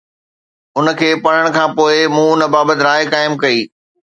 ان 0.77 0.85
کي 0.99 1.09
پڙهڻ 1.23 1.45
کان 1.55 1.69
پوءِ 1.77 1.97
مون 2.15 2.39
ان 2.41 2.41
بابت 2.53 2.79
راءِ 2.87 3.03
قائم 3.13 3.33
ڪئي 3.41 3.59